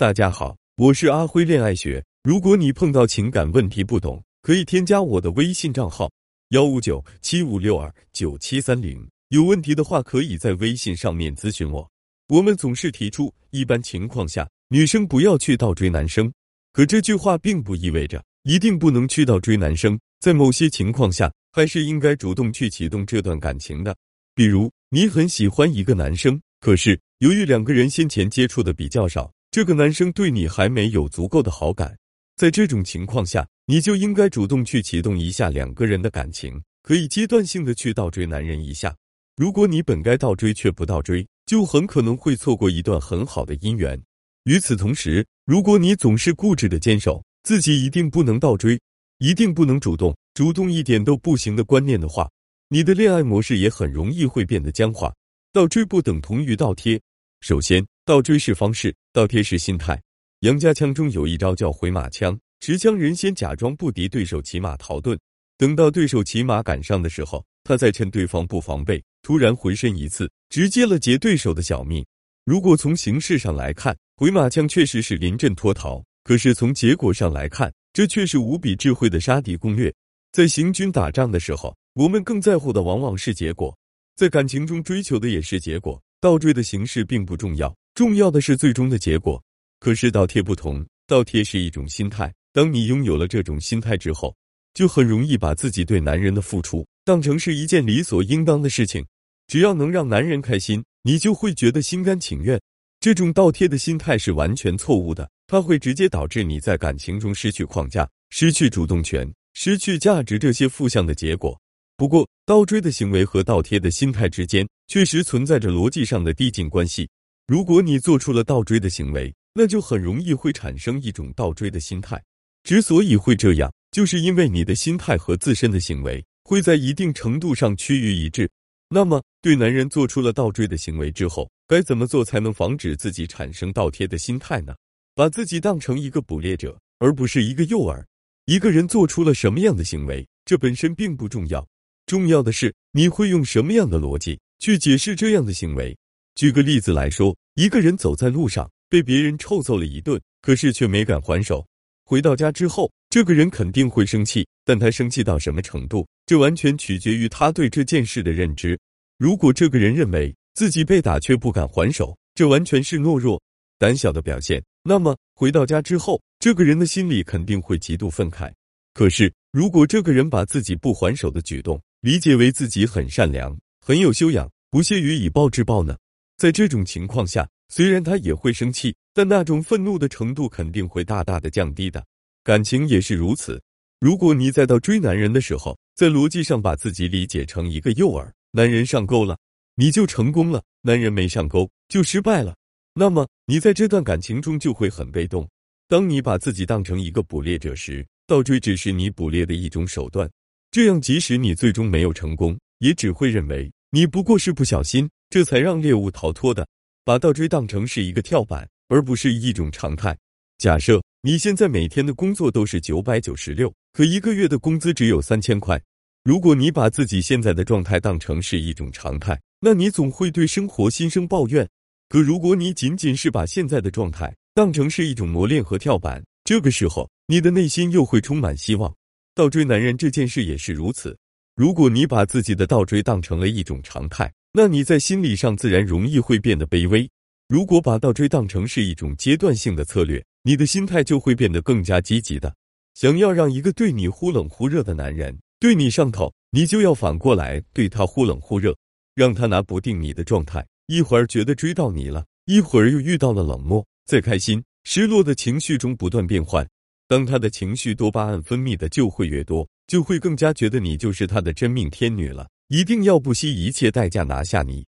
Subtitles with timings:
[0.00, 2.02] 大家好，我是阿辉恋爱学。
[2.22, 6.10] 如果你碰到情感问题不懂，可以添加我的微信账号
[6.52, 9.06] 幺五九七五六二九七三零。
[9.28, 11.86] 有问题的话，可以在微信上面咨询我。
[12.28, 16.32] 我们总是提出，一般情况下，女生不要去倒追男生。
[16.72, 23.94] 可这句话并不意味着一定不能去倒追男生，在某些情况下，还是应该主动去启动这段感情的。
[24.34, 29.30] 比如，你很喜欢一个男生，可是由于两个人先前接触的比较少。
[29.52, 31.98] 这个男生对你还没有足够的好感，
[32.36, 38.94] 在这种情况下，你就应该主动去启动一下两个人的感情，可以阶段性的去倒追男人一下。
[39.36, 44.00] 如果你本该倒追却不倒追，就很可能会错过一段很好的姻缘。
[44.44, 48.80] 与此同时，如果你总是固执的坚守自己一定不能倒追，
[49.18, 52.30] 一定不能主动，主动一点都不行的观念的话，
[52.68, 55.12] 你的恋爱模式也很容易会变得僵化。
[55.52, 57.00] 倒追不等同于倒贴，
[57.40, 57.84] 首先。
[58.06, 60.00] 倒追是方式，倒贴是心态。
[60.40, 65.16] 杨家枪中有一招叫回马枪，持枪人先假装不敌对手，骑马逃遁。
[65.56, 72.04] 等到对手骑马赶上的时候，他再趁对方不防备，突然回身一刺，直接了结对手的小命。
[72.44, 79.94] 如果从形式上来看，回马枪确实是临阵脱逃；可是从结果上来看，这却是无比智慧的杀敌攻略。
[80.32, 83.72] 在行军打仗的时候，我们更在乎的往往是结果；
[84.16, 86.02] 在感情中追求的也是结果。
[86.20, 87.74] 倒追的形式并不重要。
[87.94, 89.42] 重要的是最终的结果，
[89.78, 92.32] 可是倒贴不同，倒贴是一种心态。
[92.52, 94.34] 当你拥有了这种心态之后，
[94.74, 99.04] 就很容易把自己对男人的付出当成是一件理所应当的事情。
[99.46, 102.60] 只要能让男人开心，你就会觉得心甘情愿。
[103.00, 111.58] 这种倒贴的心态是完全错误的，它会直接导致你在感情中失去框架、失去主动权、失去价值这些负向的结果。
[111.96, 117.08] 不过，倒追的行为和倒贴的心态之间确实存在着逻辑上的递进关系。
[117.46, 122.20] 如果你做出了倒追的行为，那就很容易会产生一种倒追的心态。
[122.64, 128.50] 之所以会这样，就是因为你的心态和自身的行为会在一定程度上趋于一致。
[128.88, 134.74] 那么，对男人做出了倒追的行为之后，该怎么做才能防止自己产生倒贴的心态呢？
[135.14, 138.04] 把自己当成一个捕猎者，而不是一个诱饵。
[138.46, 141.64] 一个人做出了什么样的行为，这本身并不重要，
[142.06, 145.96] 重要的是你会用什么样的逻辑去解释这样的行为。
[146.36, 151.66] 举个例子来说，一个人走在路上被别人臭揍了一顿，可是却没敢还手。
[152.04, 158.78] 回到家之后，这个人肯定会生气，但他生气到什么程度，这完全取决于他对这件事的认知。
[159.18, 163.40] 如果这个人认为自己被打却不敢还手，这完全是懦弱、
[163.78, 168.52] 胆小的表现，那么回到家之后，这个人的心里肯定会极度愤慨。
[168.92, 173.56] 可是，如果这个人把自己不还手的举动理解为自己很善良、
[173.90, 175.98] 很有修养，不屑于以暴制暴呢？
[176.36, 182.06] 在这种情况下，虽然他也会生气，但那种愤怒的程度肯定会大大的降低的。
[182.44, 183.60] 感情也是如此。
[183.98, 189.36] 如果你在到追男人的时候，在逻辑上把自己理解成一个诱饵，男人上钩了，
[189.74, 192.54] 你就成功了；男人没上钩，就失败了。
[192.94, 195.48] 那么你在这段感情中就会很被动。
[195.88, 200.30] 当你把自己当成一个捕猎者时，倒追只是你捕猎的一种手段。
[200.70, 205.08] 这样，即使你最终没有成功，也只会认为你不过是不小心。
[205.28, 206.66] 这才让猎物逃脱的，
[207.04, 210.18] 把倒追当成是一个跳板，而不是一种常态。
[210.58, 215.80] 假设你现在每天的工作都是九百九十六，可一个月的工资只有三千块。
[216.24, 221.68] 如果你把自己现在的状态当成是一种常态，那你总会对生活心生抱怨。
[222.08, 228.92] 可如果你仅仅是把现在的状态当成是一种磨练和跳板，这个时候你的内心又会充满希望。
[229.32, 231.16] 倒追男人这件事也是如此。
[231.60, 237.06] 如果你把自己的倒追当成了一种常态，那你在心理上自然容易会变得卑微。
[237.50, 242.50] 如果把倒追当成是一种阶段性的策略，你的心态就会变得更加积极的。
[242.94, 248.74] 想要让一个对你忽冷忽热的男人对你上头，你就要反过来对他忽冷忽热，
[249.14, 250.66] 让他拿不定你的状态。
[250.86, 256.66] 一会儿觉得追到你了，一会儿又遇到了冷漠，在开心、失落的情绪中不断变换。
[257.06, 262.46] 当他的情绪多巴胺分泌的就会越多，就会更加觉得你就是他的真命天女了。
[262.68, 264.86] 一定要不惜一切代价拿下你。